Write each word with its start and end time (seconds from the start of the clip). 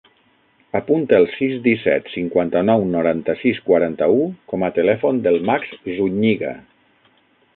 Apunta 0.77 1.17
el 1.23 1.27
sis, 1.33 1.51
disset, 1.67 2.07
cinquanta-nou, 2.13 2.87
noranta-sis, 2.95 3.61
quaranta-u 3.69 4.25
com 4.53 4.67
a 4.69 4.73
telèfon 4.79 5.19
del 5.27 5.39
Max 5.51 5.75
Zuñiga. 5.99 6.55